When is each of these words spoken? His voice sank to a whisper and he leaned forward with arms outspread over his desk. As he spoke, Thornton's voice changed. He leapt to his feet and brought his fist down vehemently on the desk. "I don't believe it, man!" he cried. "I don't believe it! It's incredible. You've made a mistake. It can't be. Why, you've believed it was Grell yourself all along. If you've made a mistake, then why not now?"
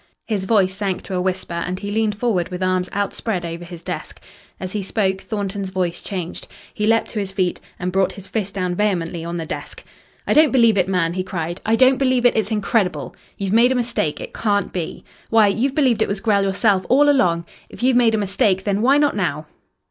His 0.25 0.45
voice 0.45 0.73
sank 0.75 1.03
to 1.03 1.13
a 1.13 1.21
whisper 1.21 1.53
and 1.53 1.77
he 1.77 1.91
leaned 1.91 2.15
forward 2.17 2.49
with 2.49 2.63
arms 2.63 2.89
outspread 2.91 3.45
over 3.45 3.63
his 3.63 3.83
desk. 3.83 4.19
As 4.59 4.71
he 4.71 4.81
spoke, 4.81 5.21
Thornton's 5.21 5.69
voice 5.69 6.01
changed. 6.01 6.47
He 6.73 6.87
leapt 6.87 7.11
to 7.11 7.19
his 7.19 7.31
feet 7.31 7.59
and 7.77 7.91
brought 7.91 8.13
his 8.13 8.27
fist 8.27 8.55
down 8.55 8.73
vehemently 8.73 9.23
on 9.23 9.37
the 9.37 9.45
desk. 9.45 9.83
"I 10.25 10.33
don't 10.33 10.51
believe 10.51 10.75
it, 10.75 10.87
man!" 10.87 11.13
he 11.13 11.21
cried. 11.23 11.61
"I 11.67 11.75
don't 11.75 11.99
believe 11.99 12.25
it! 12.25 12.35
It's 12.35 12.49
incredible. 12.49 13.15
You've 13.37 13.53
made 13.53 13.71
a 13.71 13.75
mistake. 13.75 14.19
It 14.19 14.33
can't 14.33 14.73
be. 14.73 15.03
Why, 15.29 15.45
you've 15.49 15.75
believed 15.75 16.01
it 16.01 16.07
was 16.07 16.19
Grell 16.19 16.41
yourself 16.41 16.83
all 16.89 17.07
along. 17.07 17.45
If 17.69 17.83
you've 17.83 17.95
made 17.95 18.15
a 18.15 18.17
mistake, 18.17 18.63
then 18.63 18.81
why 18.81 18.97
not 18.97 19.15
now?" 19.15 19.45